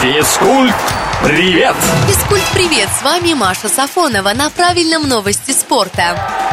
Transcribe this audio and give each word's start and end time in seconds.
Физкульт, 0.00 0.74
привет! 1.22 1.76
Физкульт, 2.06 2.42
привет! 2.54 2.88
С 2.88 3.02
вами 3.02 3.34
Маша 3.34 3.68
Сафонова 3.68 4.32
на 4.32 4.48
правильном 4.48 5.06
новости 5.06 5.50
спорта. 5.50 6.49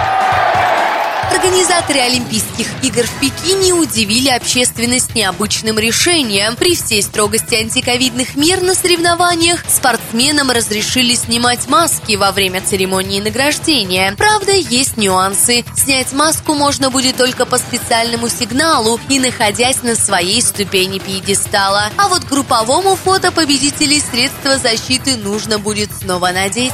Организаторы 1.30 2.00
Олимпийских 2.00 2.68
игр 2.84 3.04
в 3.04 3.20
Пекине 3.20 3.74
удивили 3.74 4.30
общественность 4.30 5.14
необычным 5.14 5.78
решением. 5.78 6.56
При 6.56 6.76
всей 6.76 7.04
строгости 7.04 7.56
антиковидных 7.56 8.36
мер 8.36 8.62
на 8.62 8.74
соревнованиях 8.74 9.64
спортсменам 9.68 10.52
разрешили 10.52 11.16
снимать 11.16 11.68
маски 11.68 12.16
во 12.16 12.32
время 12.32 12.62
церемонии 12.62 13.20
награждения. 13.20 14.14
Правда, 14.18 14.54
есть 14.54 14.98
нюансы. 14.98 15.66
Снять 15.76 16.14
маску 16.14 16.54
можно 16.54 16.90
будет 16.90 17.18
только 17.18 17.46
по 17.46 17.58
специальному 17.58 18.30
сигналу 18.30 19.00
и 19.10 19.20
находясь 19.20 19.84
на 19.84 19.96
своей 19.96 20.42
ступени 20.42 21.00
пьедестала. 21.00 21.92
А 21.98 22.08
вот 22.08 22.24
групповому 22.24 22.96
фото 22.96 23.32
победителей 23.32 24.00
средства 24.00 24.58
защиты 24.58 25.18
нужно 25.18 25.60
будет 25.60 25.90
снова 26.00 26.32
надеть. 26.32 26.74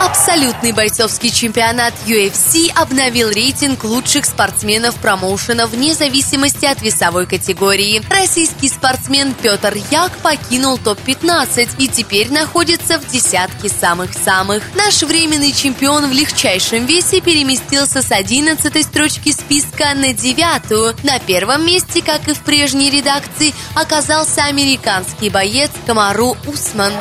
Абсолютный 0.00 0.72
бойцовский 0.72 1.30
чемпионат 1.30 1.92
UFC 2.06 2.72
обновил 2.74 3.28
рейтинг 3.28 3.84
лучших 3.84 4.24
спортсменов 4.24 4.94
промоушена 4.94 5.66
вне 5.66 5.92
зависимости 5.92 6.64
от 6.64 6.80
весовой 6.80 7.26
категории. 7.26 8.02
Российский 8.08 8.70
спортсмен 8.70 9.34
Петр 9.34 9.76
Як 9.90 10.16
покинул 10.18 10.78
топ-15 10.78 11.68
и 11.76 11.86
теперь 11.86 12.32
находится 12.32 12.98
в 12.98 13.06
десятке 13.10 13.68
самых-самых. 13.68 14.62
Наш 14.74 15.02
временный 15.02 15.52
чемпион 15.52 16.08
в 16.08 16.12
легчайшем 16.12 16.86
весе 16.86 17.20
переместился 17.20 18.00
с 18.00 18.10
11 18.10 18.82
строчки 18.82 19.32
списка 19.32 19.92
на 19.94 20.14
девятую. 20.14 20.96
На 21.02 21.18
первом 21.18 21.66
месте, 21.66 22.00
как 22.00 22.26
и 22.26 22.32
в 22.32 22.38
прежней 22.38 22.88
редакции, 22.88 23.52
оказался 23.74 24.44
американский 24.44 25.28
боец 25.28 25.70
Камару 25.86 26.38
Усман. 26.46 26.94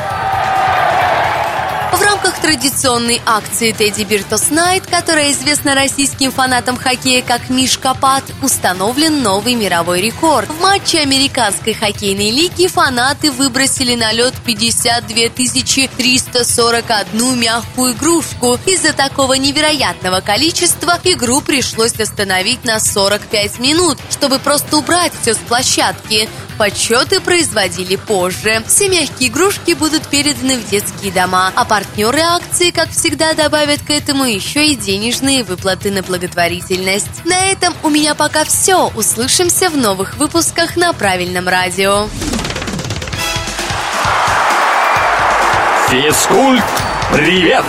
Рамках 2.30 2.44
традиционной 2.44 3.22
акции 3.26 3.72
Тедди 3.72 4.04
Биртос 4.04 4.52
Найт, 4.52 4.86
которая 4.86 5.32
известна 5.32 5.74
российским 5.74 6.32
фанатам 6.32 6.78
хоккея 6.78 7.24
как 7.24 7.50
Мишка 7.50 7.96
Пат, 7.96 8.24
установлен 8.44 9.24
новый 9.24 9.56
мировой 9.56 10.02
рекорд. 10.02 10.48
В 10.48 10.62
матче 10.62 11.00
американской 11.00 11.74
хоккейной 11.74 12.30
лиги 12.30 12.68
фанаты 12.68 13.32
выбросили 13.32 13.96
на 13.96 14.12
лед 14.12 14.36
52 14.46 15.30
341 15.98 17.40
мягкую 17.40 17.94
игрушку. 17.94 18.60
Из-за 18.68 18.94
такого 18.94 19.34
невероятного 19.34 20.22
количества 20.22 21.00
игру 21.04 21.42
пришлось 21.42 22.00
остановить 22.00 22.64
на 22.64 22.80
45 22.80 23.58
минут, 23.58 23.98
чтобы 24.12 24.38
просто 24.38 24.78
убрать 24.78 25.14
все 25.20 25.34
с 25.34 25.38
площадки. 25.38 26.30
Подсчеты 26.60 27.22
производили 27.22 27.96
позже. 27.96 28.62
Все 28.68 28.90
мягкие 28.90 29.30
игрушки 29.30 29.72
будут 29.76 30.06
переданы 30.08 30.58
в 30.58 30.70
детские 30.70 31.14
дома, 31.14 31.54
а 31.56 31.64
партнеры 31.64 32.20
акции, 32.20 32.72
как 32.72 32.90
всегда, 32.90 33.34
добавят 33.34 33.80
к 33.82 33.90
этому 33.90 34.26
еще 34.26 34.68
и 34.68 34.76
денежные 34.76 35.46
выплаты 35.46 35.90
на 35.90 36.04
благотворительность. 36.04 37.24
На 37.24 37.46
этом 37.46 37.74
у 37.82 37.90
меня 37.90 38.14
пока 38.14 38.44
все. 38.44 38.92
Услышимся 38.94 39.70
в 39.70 39.78
новых 39.78 40.18
выпусках 40.18 40.76
на 40.76 40.92
правильном 40.92 41.48
радио. 41.48 42.10
Физкульт, 45.90 46.66
привет! 47.14 47.64